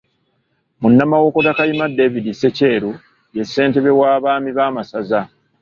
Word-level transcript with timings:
Munnamawokota 0.81 1.57
Kayima 1.57 1.85
David 1.97 2.25
Ssekyeru 2.33 2.91
ye 3.35 3.43
ssentebe 3.45 3.91
w'Abaami 3.99 4.51
b'amasaza. 4.57 5.19